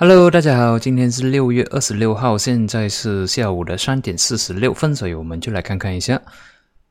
[0.00, 6.22] Hello，大家好，今天是六月二十六号，现在是下午的三点四十六分，所以我们就来看看一下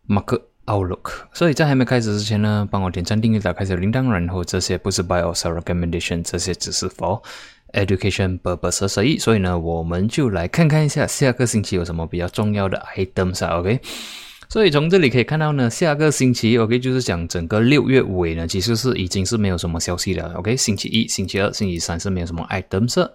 [0.10, 1.14] Mark Outlook。
[1.32, 7.24] 所以在还没开始之前呢，帮我点赞、订阅、打开小铃铛，然后这些不是 Buy or Sell Recommendation，这些只是 For
[7.72, 13.80] Education purposes 所以，所以呢，我们就来看看一下下个星期有什么比较重要的 items 啊，OK？
[14.50, 20.34] 所以从这里可以看到呢，下个星期 OK 就是讲整个六月尾呢，其实是已经是没有什么消息了。
[20.36, 23.10] OK，星期一、星期二、星期三是没有什么 items，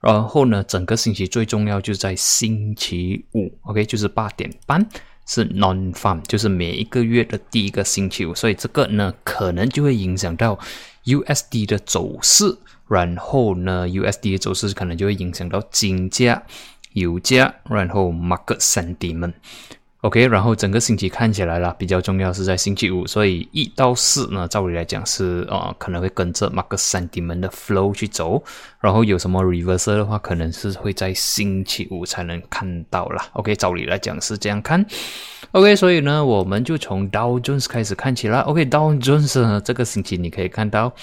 [0.00, 4.88] 然后呢，整个星期最重要就是在星期五，OK，就是八点半
[5.26, 10.56] 是 non-farm，就是每一个月的第一个星期五，所以这个呢可能就会影响到
[11.04, 12.44] USD 的走势，
[12.88, 16.44] 然后呢，USD 的走势可能就会影响到金价、
[16.92, 19.32] 油价，然后 market sentiment。
[20.06, 28.40] OK，然后整个星期看起来啦，比较重要是在星期五，所以一到四呢，照理来讲是啊，可能会跟着 Mark Sentiment 的 flow 去走，
[28.80, 33.26] 然后有什么 reversal 的话，可能是会在星期五才能看到啦。
[33.32, 34.86] OK，照理来讲是这样看。
[35.50, 38.42] OK，所以呢，我们就从 Dow Jones 开始看起啦。
[38.42, 40.94] OK，Dow Jones 呢，这个星期你可以看到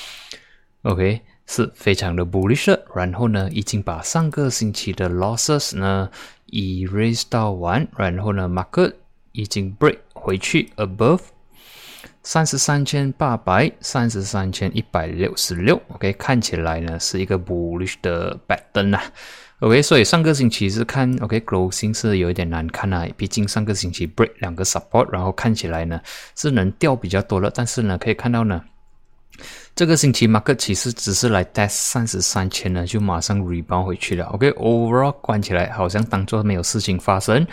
[0.83, 6.09] ，OK 是非常的 bullish，然后呢，已经把上个星期的 losses 呢。
[6.53, 8.93] Erase 到完，然后呢，market
[9.31, 11.19] 已经 break 回去 above
[12.21, 19.03] 三十三千八百三十三千一百六十六，OK，看起来呢是一个 bullish 的 pattern 啊
[19.59, 25.99] ，OK，所以上个星期是看 OK，closing 是有一点难看啊，毕竟上个星期 break 两个 support，然后看起来呢
[26.35, 28.63] 是能掉比较多了，但是呢可以看到呢。
[29.75, 34.25] 这个星期马克其实只是来 test 三十三千呢，就马上 rebound 回去了。
[34.27, 37.45] OK，overall 关起来好像当做没有事情发生。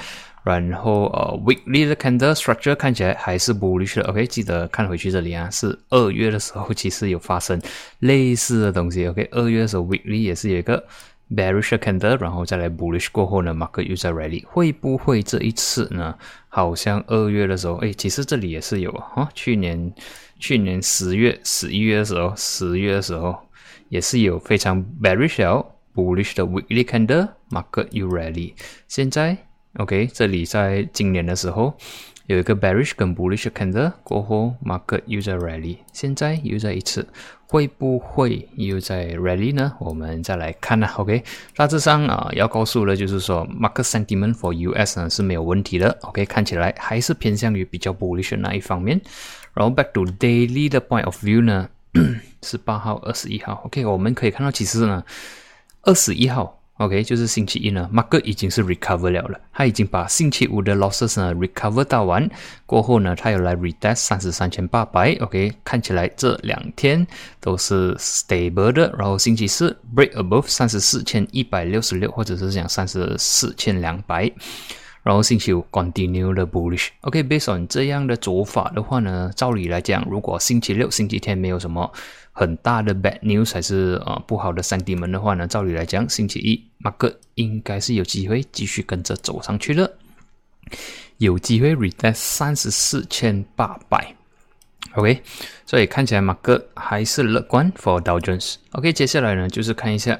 [0.42, 4.08] 然后呃，weekly 的 candle structure 看起来还是 bullish 的。
[4.08, 7.60] OK，记得看回去这里啊，是二月的时候其实有发生
[7.98, 9.06] 类似的东西。
[9.06, 10.82] OK，二月的时候 weekly 也是有一个
[11.34, 16.16] bearish candle，然后再来 bullish 过后呢，马克又在 rally，会不会这一次呢？
[16.48, 19.92] 好像二月的时候，哎，其实这里也是有啊，去年。
[20.42, 23.38] 去年十月、十一月的时候，十月的时候
[23.90, 25.36] 也是有非常 bearish、
[25.94, 28.54] bullish 的 weekly candle market you rally。
[28.88, 29.36] 现在
[29.74, 31.76] OK，这里在今年的时候
[32.24, 35.76] 有一个 bearish 跟 bullish candle 过后，market 又在 rally。
[35.92, 37.06] 现在又在一次，
[37.50, 39.72] 会不会又在 rally 呢？
[39.80, 40.88] 我们再来看呢。
[40.96, 41.24] OK，
[41.56, 45.98] 大致上啊，要告诉的就是说，market sentiment for US 呢是没有问题的。
[46.02, 49.00] OK，看起来还是偏向于比较 bullish 那一方面。
[49.52, 51.68] 然后 back to daily 的 point of view 呢，
[52.44, 53.60] 是八号、二十一号。
[53.64, 55.02] OK，我们可以看到，其实呢，
[55.82, 62.26] 二十一号，OK，就是星期一呢，market 已经是 recover 了了，它已经把星期五的 losses 呢 recover 到完
[62.64, 65.14] 过后呢，它又来 retest 三十三千八百。
[65.20, 67.06] OK，看起来这两天
[67.38, 68.90] 都是 stable 的。
[68.98, 74.32] 然后星期四 break above 三十四千一百六十六，或者是讲三十四千两百。
[75.02, 76.88] 然后星期五 continue the bullish。
[77.00, 81.90] OK，based on 这样的做法的话呢，照理来讲，如果星期六、星期天没有什么
[82.40, 89.98] 很大的 bad news 还是啊不好的三 D 门的话呢，照理来讲，星期一马哥应该是有机会继续跟着走上去的，
[91.18, 94.14] 有机会 retest 三十四千八百。
[94.94, 95.22] OK，
[95.66, 98.54] 所以看起来马哥还是乐观 for Dow Jones。
[98.70, 100.18] OK，接下来呢就是看一下。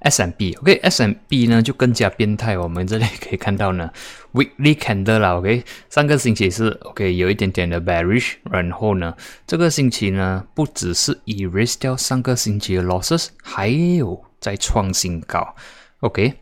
[0.00, 2.56] S M B，OK，S M B 呢就更加变态。
[2.56, 3.90] 我们这里可以看到呢
[4.34, 15.54] ，Weekly Candle 啦，OK，上个星期是 OK 有一点点的 bearish，然后呢，这个星期呢不只是 erase 掉上个星期的 losses，还有在创新高
[16.00, 16.34] ，OK，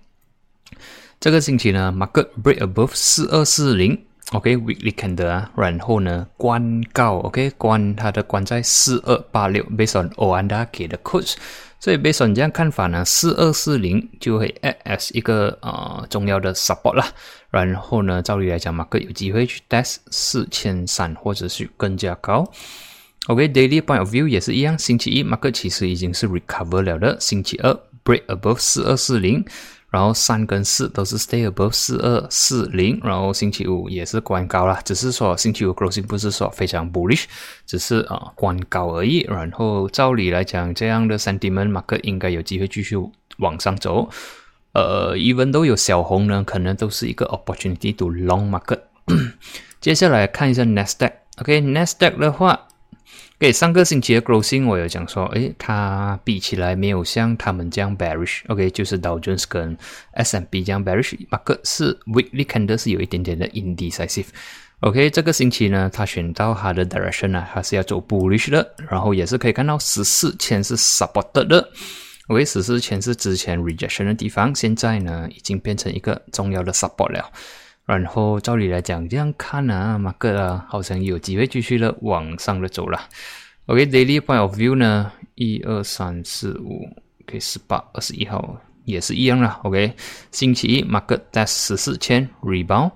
[1.21, 11.31] 这个星期呢，Market break above 四二四零，OK，Weekly Candle 啊，然后呢关高，OK，关它的关在四二八六，based on Oanda 给的 c o d e。
[11.85, 14.49] 所以，based on 这样看法呢，四二四零就会
[14.87, 17.07] as 一个呃重要的 support 啦。
[17.51, 22.51] 然后呢，照理来讲，马克有机会去 test 四千三，或者是更加高。
[23.27, 27.71] OK，daily point of view 也是一样，星期一马克其实已经是 recover 了的，星期二
[28.03, 29.45] break above 四二四零。
[29.95, 37.27] 然后三跟四都是 stay above 四二四零，然后星期五也是关高了，只是说星期五 closing 不是说非常 bullish，
[37.65, 39.21] 只是啊关高而已。
[39.21, 42.97] 然后照理来讲，这样的 sentiment market 应该有机会继续
[43.39, 44.09] 往上走。
[44.73, 48.81] 呃，even 都有小红呢，可能都是一个 opportunity to long market。
[49.81, 52.67] 接下来看一下 Nasdaq，OK，Nasdaq 的话。
[53.37, 59.77] 给上个星期的 Grossing，我有讲说，诶，它比起来没有像他们这样 bearish，OK，就是 Dow Jones 跟
[60.13, 71.69] S&P 这样 bearish，马克是 weekly candle 是有一点点的 indecisive，OK，这个星期呢，它选到它的 direction 呢，它是要走 bullish 的，然后也是可以看到十四千是 supported 的
[72.29, 77.31] OK，十四千是之前 rejection 的地方，现在呢已经变成一个重要的 support 了。
[77.87, 82.99] 然后照理来讲，这样看呢，马克啊，好像有机会继续的往上的走了。
[83.67, 86.89] OK，daily point of view 呢，一二三四五
[87.23, 89.61] ，OK，十八、二十一号也是一样了。
[89.65, 89.95] OK，
[90.31, 92.93] 星期一马克在十四千 rebound。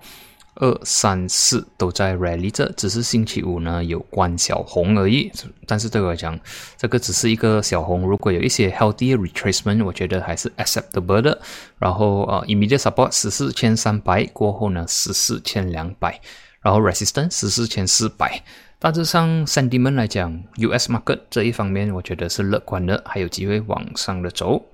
[0.60, 5.30] 二三四都在 rally 着，只是星期五呢有关小红而已。
[5.66, 6.38] 但是对我来讲，
[6.76, 8.02] 这个只是一个小红。
[8.02, 11.40] 如果有一些 healthy retracement，我觉得还是 acceptable 的。
[11.78, 16.20] 然后呃，immediate support 十四千三百过后呢，十四千两百，
[16.60, 18.42] 然后 resistance 十四千四百。
[18.80, 24.64] 大致上 sentiment 来讲，US market 这一方面我觉得是乐观的，还有机会往上的走。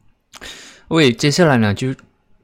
[0.88, 1.94] 喂，接下来呢就。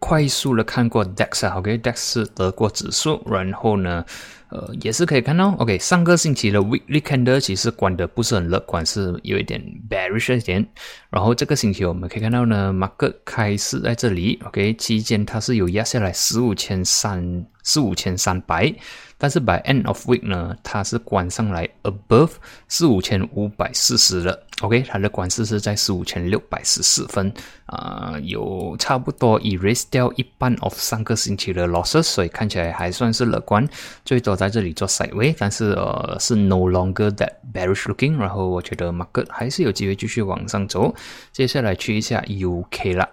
[0.05, 4.05] 快速的看过 DAX 啊，OK，DAX 是德国指数，然后呢，
[4.53, 9.59] 呃，也是可以看到，OK，上个星期的 Weekly Candle 其实关的不是很乐观，是有一点
[9.89, 10.67] bearish 一点。
[11.09, 18.71] 然后这个星期我们可以看到呢，Mark 开始在这里，OK，期间它是有压下来十五千三，四五千三百。
[19.17, 22.33] 但是 by end of week 呢，它是关上来 above
[22.67, 27.33] 四五千五百四十了，OK，它的关市是在四五千六百十四分，
[27.67, 33.65] 啊，有差不多 erase 掉一半 of 上个星期的 losses，所以看起来还算是乐观，
[34.05, 40.95] 最多在这里做 side way，但是呃是 no longer that bearish looking，然后我觉得 market 还是有机会继续往上走，
[41.31, 43.09] 接下来去一下 UK 了。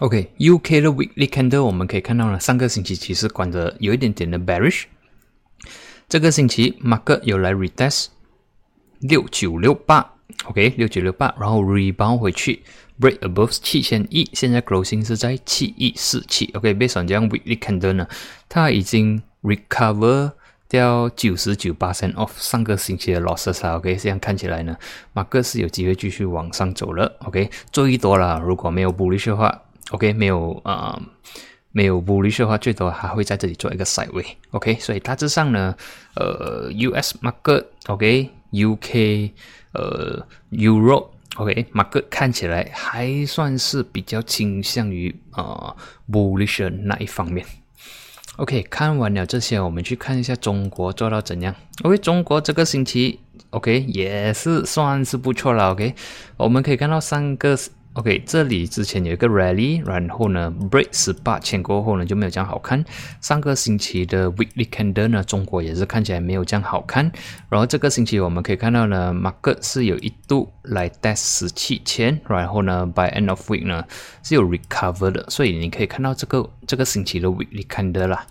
[0.00, 4.84] OK，UK 的 weekly candle 我们可以看到呢，上个星期其实关着有一点点的 bearish，
[6.08, 8.06] 这个星期 market 有来 retest
[9.00, 10.14] 六九六八
[10.44, 12.62] ，OK 六九六八，然后 rebound 回去
[13.00, 18.08] break above 七千亿，现在 closing 是在七亿四七，OK，based on 这样 weekly candle 呢，
[18.48, 20.32] 它已经 recover
[20.68, 24.76] 掉九十九八 percent of 上个星期的 losses，OK，这样看起来呢，
[25.12, 29.62] 马克是有机会继续往上走了，OK，最多了，如果没有 bullish 的话。
[29.90, 31.00] OK，没有啊，
[31.72, 34.22] 没有 bullish 的话，最多还会在这里做一个 side way。
[34.50, 35.74] OK，所以大致上呢，
[36.14, 39.30] 呃，US market，OK，UK，
[39.72, 40.26] 呃
[41.38, 45.74] OK，马克看起来还算是比较倾向于啊
[46.10, 47.46] bullish 那一方面。
[48.38, 51.54] OK，看完了这些，我们去看一下中国做到怎样。
[51.84, 53.20] OK，中国这个星期
[53.50, 55.70] OK 也是算是不错了。
[55.70, 55.94] OK，
[56.36, 57.56] 我们可以看到三个。
[57.98, 62.84] OK，这里之前有一个 rally，然后呢，break 十八千过后呢就没有这样好看。
[63.20, 67.10] 上个星期的 weekly candle 呢，中国也是看起来没有这样好看。
[67.48, 73.84] 然后这个星期我们可以看到呢，market 是有一度来 test 十七千，然后呢，by end of week 呢
[74.22, 78.24] 是有 recover 的，所以你可以看到这个这个星期的 weekly candle 啦。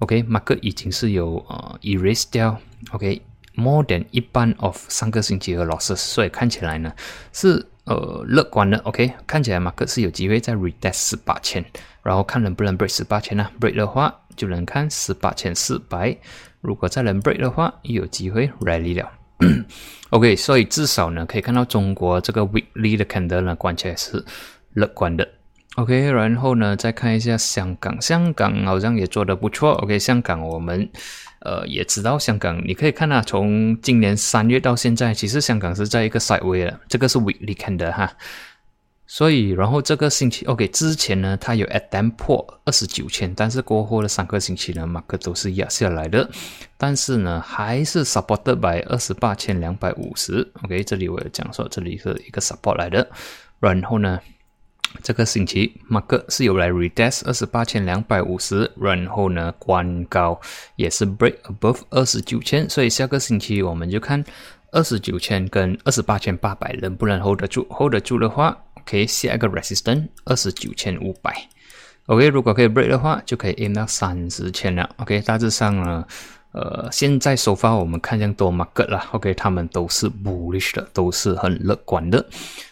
[0.00, 2.60] OK，market 已经是有呃 erase 掉。
[2.90, 6.92] OK，more than 一半 of 上个星期的 losses，所以看起来呢
[7.32, 7.66] 是。
[7.86, 11.64] 呃，乐观的，OK，看起来马克是有机会在 retest 十八千，
[12.02, 16.16] 然后看能不能 break 十八千呢？break 的话，就能看十八千四百。
[16.60, 19.08] 如果再能 break 的话，有机会 rally 了。
[20.10, 24.24] OK，所以至少呢，可以看到中国这个 weekly 的看多呢，关起来是
[24.72, 25.28] 乐观的。
[25.76, 29.74] OK，然后呢，再看一下香港，香港好像也做得不错。
[29.74, 30.90] OK，香港我们。
[31.46, 38.12] 呃，也知道香港，你可以看啊，从今年三月到现在，其实香港是在一个 side way 了，这个是 weekly 看的哈。
[39.06, 46.28] 所以，然后这个星期，OK，之前呢，它有 attempt 破二十九千，但是过后的三个星期呢，马克都是压下来的，
[46.76, 50.50] 但是呢，还是 supported by 二十八千两百五十。
[50.64, 53.08] OK，这里我有讲说，这里是一个 support 来的，
[53.60, 54.18] 然后呢。
[55.02, 60.40] 这个星期，马克是有来 retest 二十八千两百五十，然后呢，关高
[60.76, 64.24] 也是 break above 二十九千，所以下个星期我们就看
[64.72, 71.32] 二十九千跟二十八千八百能不能 hold 得住，hold 得住的话，可以下一个 resistance 二十九千五百
[72.06, 76.06] ，OK，如果可以 break 的话，就可以 aim 到三十千了，OK，大致上呢，
[76.52, 82.26] 呃，现在首发我们看向多 market 了，OK，他们都是 bullish 的，都是很乐观的，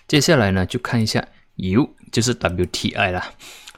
[0.08, 1.24] 接下来呢，就看一下。
[1.56, 3.24] U 就是 WTI 啦，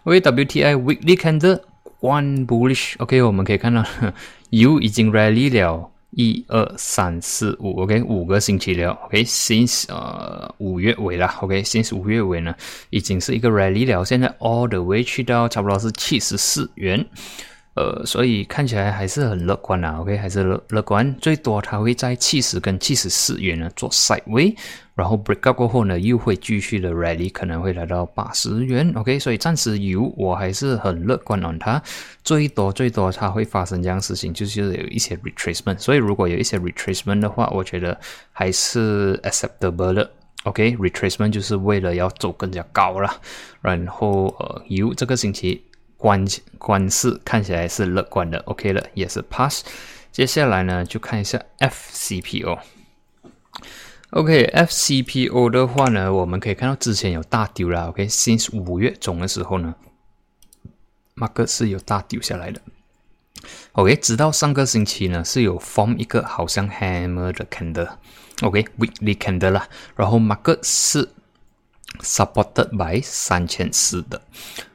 [0.03, 1.59] 为 WTI weekly candle
[2.01, 3.83] one bullish，OK，我们可以看到
[4.51, 12.55] U 已经 rally 了一二三四五，OK，五个星期了，OK，since 呃五月尾了，OK，since 五月尾呢，
[12.91, 17.07] 已经是一个 rally 了，现在 all the way 去到差不多是七十四元。
[17.77, 24.57] 呃，所以看起来还是很乐观啊，OK，还是乐乐观，最多它会在七十跟七十四元呢做 side way，
[24.95, 31.83] 然后 break up 过后呢又会继续的 rally，可能会来到八十元，OK，所以暂时有我还是很乐观哦，它
[32.25, 38.01] 最多最多它会发生这样事情，就是有一些 retracement，所以如果有一些 retracement 的话，我觉得
[38.33, 40.11] 还是 acceptable 的。
[40.45, 43.21] OK，retracement 就是为了要走更加高了。
[43.61, 45.63] 然后呃，U 这个星期
[45.97, 46.25] 关
[46.59, 49.65] 关市看起来是乐观的，OK 了，也是 pass。
[50.13, 52.59] 接下来呢，就看一下 FCPO。
[54.11, 59.75] OK，FCPO 的话呢，我们可以看到之前有大丢了，OK，since 五月中的时候呢，
[61.15, 62.61] 马克是有大丢下来的。
[63.73, 71.11] OK，直到上个星期呢，是有 form 一个好像 hammer 的 candle，OK，weekly candle 啦，然后马克是。
[72.03, 74.21] Supported by 三千四的，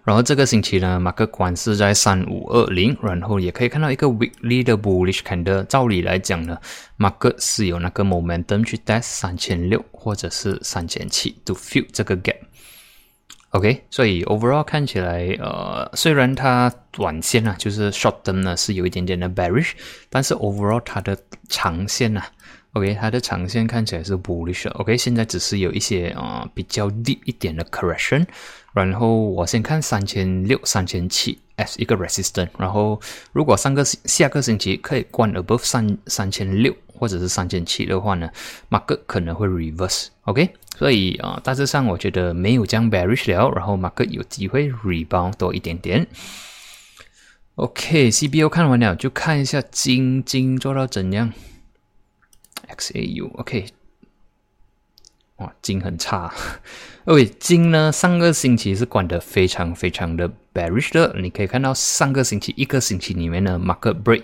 [0.04, 5.64] 然后这个星期呢，马克关是在三五二零，然后也可以看到一个 weekly 的 bullish candle。
[5.66, 6.58] 照理来讲呢，
[6.98, 12.38] 马克是有那个 momentum 去 test 三千六或者是三千七 to fill 这个 gap。
[13.52, 19.72] OK，所以 overall 看起来，呃，虽然它短线啊，就是 short 端呢是有一点点的 bearish，
[20.10, 21.18] 但是 overall 它的
[21.50, 22.22] 长线呢。
[22.74, 24.70] OK，它的长线看起来是 bullish。
[24.76, 28.26] OK，现在只是有一些啊比较 deep 一点的 correction。
[28.74, 32.48] 然后我先看三千六、三千七 as 一个 resistance。
[32.58, 33.00] 然后
[33.34, 38.30] 如果上个下个星期可以关 above 三三千六或者是三千七的话呢
[38.70, 40.08] ，market 可能会 reverse。
[40.22, 46.08] OK，所以啊大致上我觉得没有将 bearish 了，然后 market 有机会 rebound 多一点点。
[47.56, 51.34] OK，CBO 看完了，就看一下金金做到怎样。
[52.78, 53.66] XAU，OK，
[55.38, 56.34] 哇，金很差。
[57.06, 61.16] OK，金呢，上个星期是管的非常非常的 bearish 的。
[61.20, 64.24] 你可以看到上个星期一个星期里面呢，market break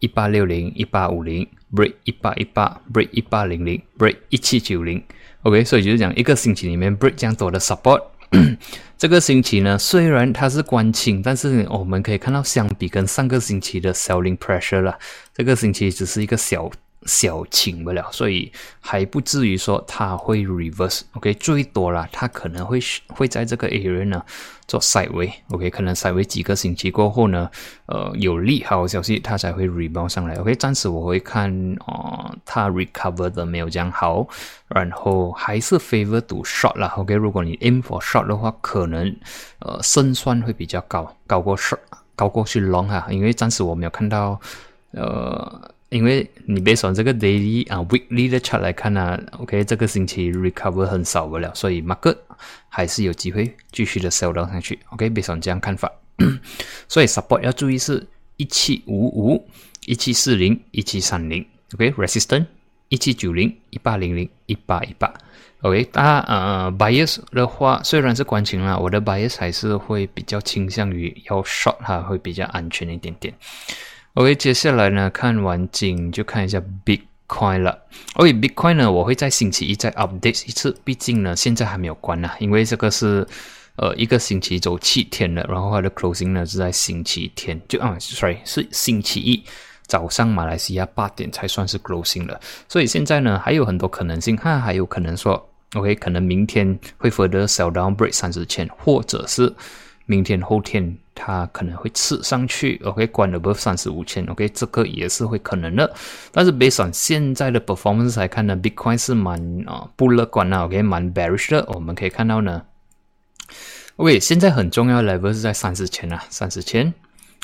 [0.00, 5.02] 一八六零、一八五零，break 一八一八，break 一八零零，break 一七九零。
[5.42, 8.02] OK，所以就是讲一个星期里面 break 这样多的 support。
[8.98, 14.98] 这个星期呢，虽然它是关清，但是我们可以看到，相比跟上个星期的 selling pressure 了，
[15.32, 16.70] 这个星期只是一个小。
[17.06, 21.02] 小请不了，所以还不至于说它会 reverse。
[21.12, 24.22] OK，最多了，它可能会会在这个 area 呢
[24.66, 25.32] 做 side way。
[25.50, 27.48] OK，可能 side way 几个星期过后呢，
[27.86, 30.34] 呃，有利好消息，它才会 rebound 上来。
[30.36, 31.50] OK，暂时我会看
[31.86, 34.26] 啊，它 recover 的没有这样好，
[34.66, 36.92] 然后还是 favor to short 啦。
[36.96, 39.16] OK，如果你 aim for short 的话，可能
[39.60, 41.78] 呃胜算会比较高，高过 short，
[42.16, 44.40] 高过去 long 哈，因为暂时我没有看到
[44.90, 45.70] 呃。
[45.90, 52.16] 因为你别从这个 daily 啊 weekly 的 chart 来看呢，OK，这个星期 recover 很少不了，所以 market
[52.68, 55.90] 还是有机会继续的 sell 上去，OK，别从这样看法。
[56.88, 59.48] 所以 support 要注意是一七五五、
[59.86, 62.44] 一七四零、一七三零，OK，resistance
[62.88, 65.12] 一七九零、一八零零、一八一八
[65.62, 73.32] ，OK，那呃 bias 的话虽然是关情了，我的 bias 还是会比较倾向于要 short 哈，会比较安全一点点。
[74.18, 77.86] OK，接下来呢，看完景就看一下 Bitcoin 了。
[78.14, 83.24] OK，Bitcoin 呢，我会在星期一再 update 一次，毕竟呢，现在还没有关呢，因为这个是
[83.76, 89.40] 呃一个星期走七天的，然后它的 closing 呢是在星期天，就啊，sorry 是星期一
[89.86, 99.54] 早上马来西亚八点才算是 closing 了，所以现在呢还有很多可能性，哈，还有可能说 OK，可能明天会 further sell down break 三十千，或者是。
[100.10, 105.94] 明天后天它可能会刺上去，OK，关了不三十五千，OK，这个也是会可能的。
[106.32, 111.62] 但是 based on 现在的 performance 来看呢，Bitcoin 是蛮啊不乐观的，OK，蛮 bearish 的。
[111.74, 112.62] 我们可以看到呢
[113.96, 116.94] ，OK，现在很重要的 level 是在三十千啊，三十千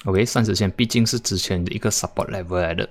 [0.06, 2.88] ，OK，三十千毕竟是之前的一个 support level 来的，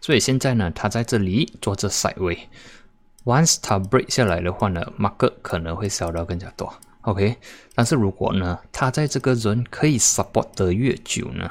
[0.00, 6.72] 所以现在呢，它在这里做着 side way，once 它 break 下来的话呢，market 可能会烧到更加多。
[7.06, 7.36] OK，
[7.72, 11.48] 但是如果呢，他在这个人可以 support 得越久呢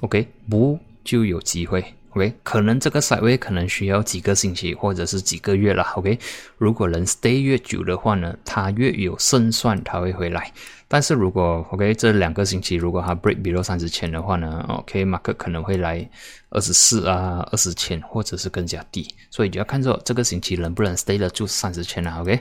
[0.00, 5.82] ，OK，不就有机会？OK，可能这个 side way 可能需要几个星期或者是几个月了。
[5.96, 6.18] OK，
[6.56, 10.50] 如果能 stay 越久的话呢，它越有胜算，它会回来。
[10.88, 16.08] 但是如果 OK 这两个星期如果它 break below 三十千的话呢，OK，market 可能会来
[16.50, 19.06] 二十四啊，二十千或者是更加低。
[19.30, 22.20] 所以就要看着这个星期能不能 stay 得住三十千了。
[22.20, 22.40] OK。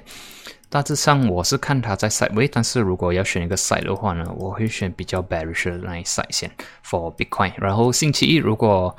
[0.67, 6.51] 大致上我是看它在 side way，但是如果要选一个 side 的话呢，我会选比较 bearish 的那一 side 先
[6.85, 7.53] for Bitcoin。
[7.57, 8.95] 然后星期一如果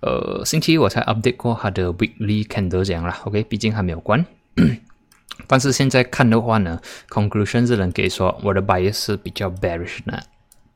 [0.00, 4.24] 呃星期一我才 update 过它的 weekly candle 这样啦，OK，毕竟还没有关。
[5.46, 10.18] 但是现在看的话呢，conclusion 只能给说我的 bias 是比较 bearish 呢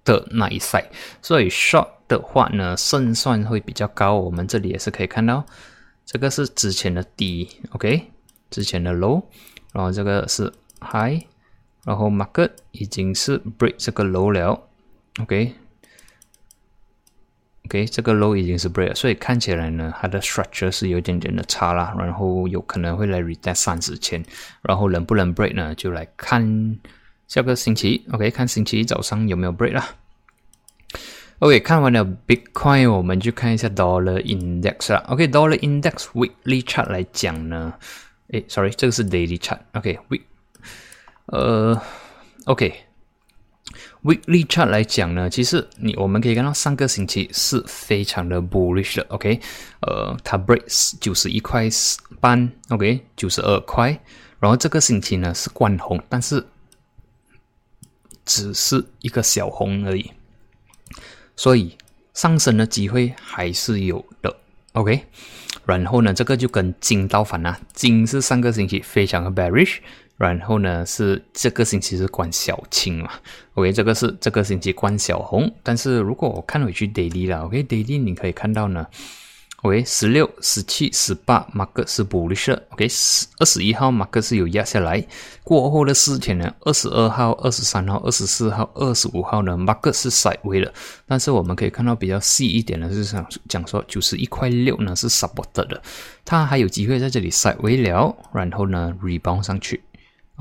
[0.04, 0.86] 的那一 side，
[1.20, 4.14] 所以 short 的话呢胜算会比较高。
[4.14, 5.44] 我们这里也是可以看到，
[6.06, 8.10] 这个是之前的低，OK，
[8.50, 9.22] 之前的 low。
[9.72, 11.22] 然后这个是 high，
[11.84, 14.68] 然后 market 已经是 break 这个 low 了
[15.18, 15.54] ，OK
[17.72, 24.22] OK，这个 low 已经是 break 了，所以看起来呢，它的 structure 是有点点的差啦，然后有可能会来 retest 三十千，
[24.60, 26.78] 然后能不能 break 呢，就来看
[27.26, 29.88] 下个星期，OK，看星期一早上有没有 break 啦。
[31.38, 35.02] OK，看完了 Bitcoin，我们就看一下 Dollar Index 啦。
[35.08, 37.72] OK，Dollar Index Weekly Chart 来讲呢，
[38.32, 39.60] 诶 s o r r y 这个是 Daily Chart。
[39.72, 40.20] OK，Week，
[41.24, 41.80] 呃
[42.44, 42.74] ，OK
[44.02, 49.06] Weekly Chart 来讲呢，其实你我们可以看到上个星期是非常的 bullish 的。
[49.10, 49.40] OK，
[49.80, 51.68] 呃，它 breaks 九十一块
[52.20, 53.96] 半，OK，九十二块，
[54.40, 56.44] 然后这个星期呢是关红，但是
[58.24, 60.10] 只是一个小红而已。
[61.36, 61.76] 所以
[62.12, 64.36] 上升的机会还是有的
[64.72, 65.04] ，OK。
[65.64, 69.76] 然后呢，这个就跟金刀反了，金是上个星期非常的 bearish，
[70.16, 73.10] 然后呢是这个星期是关小青嘛
[73.54, 73.72] ，OK。
[73.72, 78.86] 这个是这个星期关小红，但是如果我看回去 daily 了，OK，daily 你可以看到呢。
[79.62, 82.52] OK，十六、十七、十八，马克是 bullish。
[82.70, 85.06] OK，十二十一号马克是有压下来，
[85.44, 90.72] 过后的四天呢，二十二号、二十三号、二十四号、二十五号呢，马克是 side way 了。
[91.06, 95.80] 但是我们可以看到比较细一点的是想讲说，九十一块六呢是 support 的，
[96.24, 99.80] 它还有机会在这里 side way 了，然后呢 rebound 上去。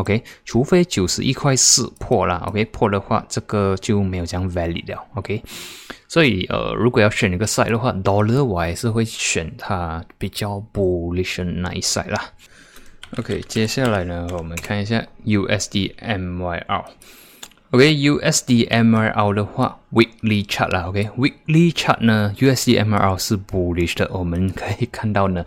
[0.02, 5.06] OK，除非九十一块四破了，OK 破的话，这个就没有这样 valid 了。
[5.14, 5.44] OK。
[6.08, 12.32] 所以，呃，如果要选一个 side 的话，dollar 我还是会选它比较 bullish 那一 side 啦。
[13.18, 16.84] OK，接下来呢，我们看一下 USD MYR。
[17.70, 20.88] OK，USD MYR 的话，weekly chart 啦。
[20.88, 24.10] OK，weekly chart 呢，USD MYR 是 bullish 的。
[24.12, 25.46] 我们可以看到呢，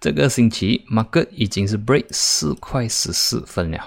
[0.00, 3.78] 这个星期 market 已经是 break 四块十四分了。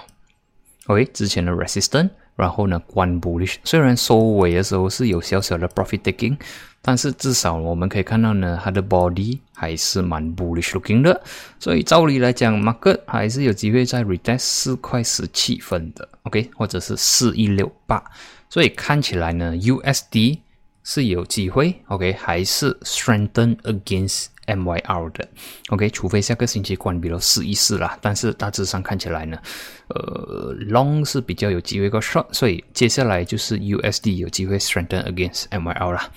[0.90, 2.10] OK，之前的 resistant，。
[2.36, 6.38] 然后呢，关 bullish，虽然收尾的时候是有小小的 profit taking，
[6.80, 11.20] 但是至少我们可以看到呢，它的 body 还是蛮 bullish looking 的，
[11.58, 18.02] 所以照理来讲，market 还是有机会在 retest 四块十七分的，OK，或者是四一六八，
[18.48, 20.38] 所以看起来呢，USD
[20.82, 24.26] 是有机会，OK，还是 strengthen against。
[24.46, 25.28] MYR 的
[25.68, 29.38] ，OK，除非下个星期关闭了试一试啦，但是大致上看起来呢，
[29.86, 36.10] 呃，Long 是比较有机会个 Short，所以接下来就是 USD 有机会 strengthen against MYR 啦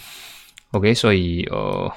[0.72, 1.92] ，OK，所以呃，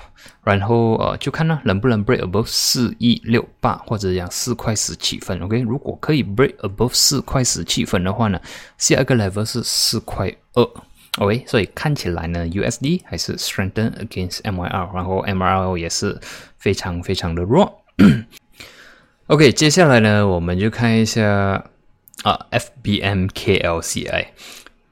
[0.45, 8.39] 然后呃，就看呢能不能 break above 四一六八或者讲四块十七分，OK，如果可以 break above 四块十七分的话呢，
[8.77, 10.71] 下一个 level 是四块二。
[11.19, 16.21] OK，所以看起来呢，USD 还是 strengthen against MYR，然后 MYR 也是
[16.59, 17.83] 非常非常的弱。
[19.29, 21.65] OK，接下来呢，我们就看一下
[22.23, 24.27] 啊，FBMKLCI。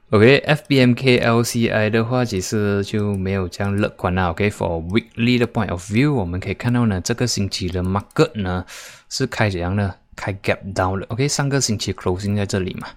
[0.09, 4.31] OK，FBMKLCI 的话，其实就没有这样乐观了。
[4.31, 8.65] OK，for weekly 的 point of view，我们可以看到呢，这个星期的 market 呢
[9.09, 9.95] 是开怎样呢？
[10.15, 11.05] 开 gap down 了。
[11.09, 12.87] OK，上个星期 closing 在这里嘛。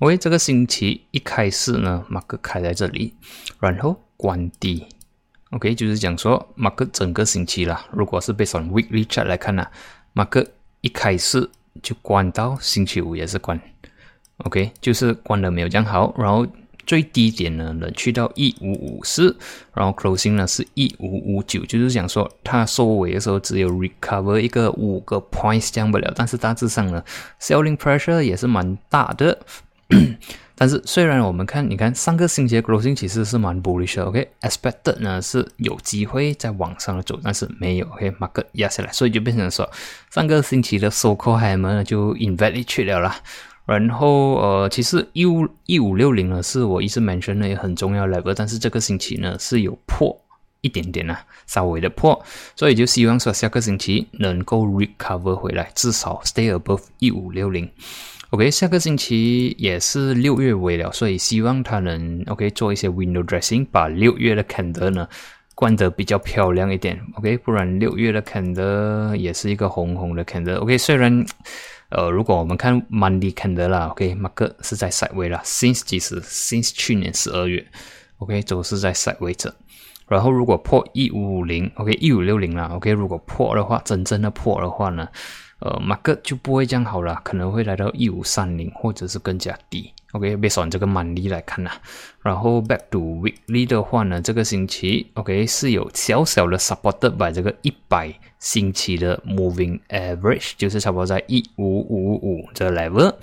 [0.00, 3.12] OK，这个星期一开始呢，马克开在这里，
[3.58, 4.86] 然后关低。
[5.50, 9.66] OK，就是讲说马克整个星期啦，如果是被从 weekly chart 来看呢，
[10.12, 10.46] 马克
[10.82, 11.50] 一开始
[11.82, 13.60] 就关到星期五也是关。
[14.44, 16.46] OK，就是关的没有这样好，然后
[16.86, 19.36] 最低点呢能去到一五五四，
[19.74, 27.02] 然后 closing 呢是一五五九，就是讲说它收尾的时候只有 recover 一个五个 points 降不了，但是大致上呢
[27.40, 29.36] ，selling pressure 也是蛮大的。
[30.54, 39.70] 但是虽然我们看，你看上个星期的 closing 其实是蛮 bullish 的，OK，expected 呢是有机会在往上走，但是没有，OK，market 压下来，所以就变成说
[40.10, 43.16] 上个星期的收 call hammer 就 invalid 去了啦。
[43.66, 50.18] 然后呃，其实一五一五六零呢是我一直 mention 的也很重要 level，但是这个星期呢是有破
[50.62, 52.20] 一点点啊，稍微的破，
[52.56, 57.70] 所以就希望说下个星期能够 recover 回来，至少 stay above 一五六零。
[58.30, 65.08] OK，下个星期也是六月尾了，所以希望他能 OK 做一些 window dressing，把六月的 candle 呢
[65.54, 67.00] 灌得比较漂亮一点。
[67.14, 70.58] OK，不然六月的 candle 也是一个红红的 candle。
[70.58, 71.24] OK，虽然
[71.88, 77.66] 呃，如果我们看 Monday candle 啦，OK，market 是在 side 位啦，since 几时？since 去年十二月
[78.18, 79.54] ，OK，都是在 side 位着。
[80.06, 85.08] 然后如果破一五五零，OK，一五六零啦，OK，如果破的话，真正的破的话呢？
[85.60, 89.92] 呃，market 就不会这样好了，可能会来到一五三零，或者是更加低。
[90.12, 91.70] OK，别从这个满力来看呐。
[92.22, 103.14] 然后 back to weekly 的话呢，这个星期 OK 是有小小的 supported by 这个一百星期的 moving average，就是差不多在一五五五这 level。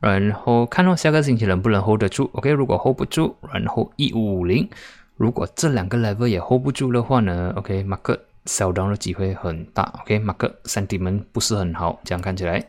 [0.00, 2.30] 然后看到下个星期能不能 hold 得住。
[2.32, 4.68] OK，如果 hold 不住，然后一五五零。
[5.16, 12.66] 如果这两个 level 也 hold 不住的话呢，OK，market sell down 的机会很大，OK，market sentiment 不是很好，这样看起来。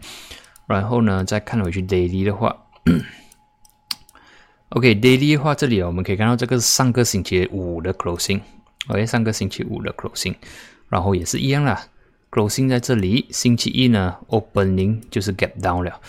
[0.67, 2.55] 然后呢，再看回去 daily 的话，
[4.69, 10.35] OK，daily 的话，这里我们可以看到这个是上个星期五的 closing，OK，上个星期五的 closing，
[10.89, 11.87] 然后也是一样啦
[12.29, 15.99] ，closing 在这里，星期一呢 opening 就是 gap down 了，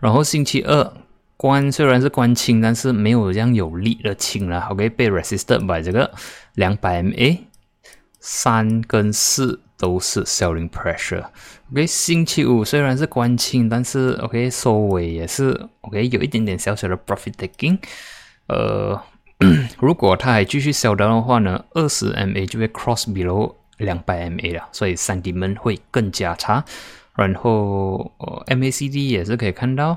[0.00, 0.92] 然后星期二
[1.36, 6.12] 关虽然是关清，但是没有这样有力的清了，OK，被 resisted by 这个
[6.54, 7.38] 两百 MA，
[8.28, 9.60] 三跟四。
[9.80, 11.24] 都是 selling pressure。
[11.70, 17.78] OK，星期五虽然是关清，但是 OK 收尾也是 OK 有一点点小小的 profit taking。
[18.48, 19.00] 呃，
[19.78, 26.64] 如果它还继续 sell 的话呢，二十 MA 就会 cross below 两百 MA 了，所以三 D 们会更加差。
[27.14, 28.12] 然后
[28.48, 29.96] MACD 也是可以看到，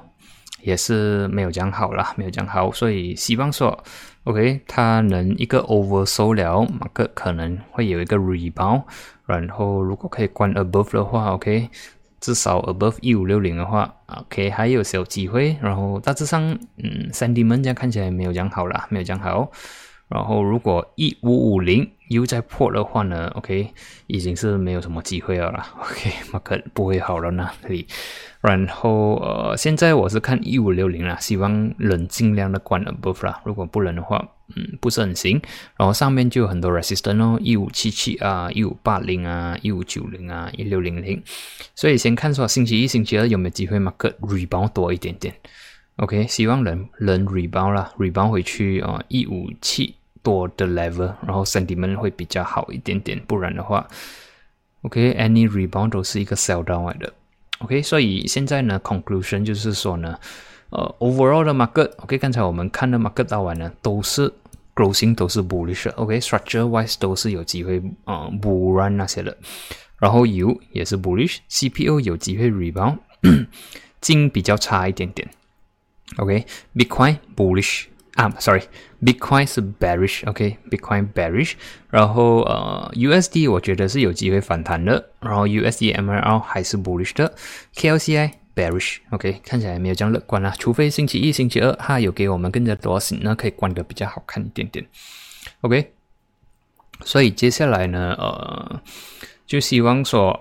[0.61, 3.83] 也是没有讲好了，没有讲好，所以希望说。
[4.23, 8.83] OK，它能一个 oversold 了，马克可能会有一个 rebound，
[9.25, 11.69] 然后如果可以关 above 的话，OK，
[12.19, 15.57] 至少 above 一五六零的话，OK 还有小机会。
[15.59, 16.43] 然后大致上，
[16.77, 19.51] 嗯，三 D 门这样看起来没有讲好啦，没有讲好。
[20.13, 23.71] 然后如果一五五零又再破的话呢，OK，
[24.07, 25.73] 已经是没有什么机会了啦。
[25.79, 27.87] OK，马克不会好了呢，这里。
[28.41, 33.39] 然后呃，现在我是看一五六零啦，希望能尽量的关 above 啦。
[33.45, 35.41] 如果不能的话，嗯，不是很行。
[35.77, 41.23] 然后上面就有很多 resistance 哦，一五七七啊，一五八零啊，一五九零啊，一六零零。
[41.73, 45.33] 所以先看说星期一、星期二有没有机会马克 rebound 多一点点。
[45.97, 53.19] OK，希望能能 rebound 啦，rebound 回去啊，一五七多的 level，然后 sentiment 会比较好一点点。
[53.27, 53.87] 不然的话
[54.83, 57.13] ，OK，any rebound 都是一个 sell down 的。
[57.59, 60.17] OK，所以现在呢，conclusion 就是说呢，
[60.71, 64.33] 呃，overall 的 market，OK，刚才我们看的 market 到完呢，都是
[64.73, 69.37] closing 都是 bullish，OK，structure wise 都是有机会，嗯，bull run 那些的，
[69.99, 72.97] 然后油也是 bullish，CPO 有机会 rebound，
[73.99, 75.29] 金比较差一点点
[76.17, 77.85] ，OK，Bitcoin bullish。
[78.15, 81.53] 啊，sorry，Bitcoin 是 bearish，OK，Bitcoin bearish，
[81.89, 87.33] 然后呃，USD 我觉得是有机会反弹的，然后 USD MRL 还是 bullish 的
[87.73, 94.85] ，KLCI bearish，OK，看起来没有这样乐观啊，除非星期一、星期二它有给我们更加多信，那可以关的比较好看一点点
[95.61, 95.93] ，OK，
[97.05, 98.81] 所以接下来呢，呃，
[99.47, 100.37] 就希望说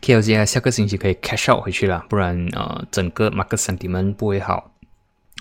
[0.00, 4.72] KLCI 下个星期可以 cash out 回去了，不然呃，整个 market sentiment 不会好。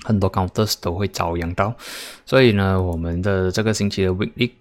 [0.03, 1.75] 很多 counters 都会遭殃到，
[2.25, 4.51] 所以呢，我们的这个星期的 weekly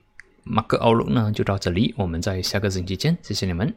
[0.44, 3.74] market outlook 呢就到这里，我们在下个星期见，谢谢你们。